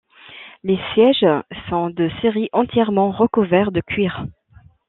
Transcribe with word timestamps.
Les 0.63 0.79
sièges 0.95 1.27
sont, 1.69 1.91
de 1.91 2.09
série, 2.23 2.49
entièrement 2.53 3.11
recouverts 3.11 3.71
de 3.71 3.81
cuir. 3.81 4.25